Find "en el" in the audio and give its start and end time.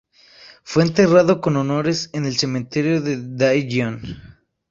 2.13-2.35